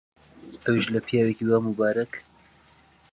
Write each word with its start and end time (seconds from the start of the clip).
ئەویش 0.63 0.85
لە 0.93 0.99
پیاوێکی 1.07 1.45
وا 1.47 1.57
ممبارەک؟! 1.65 2.13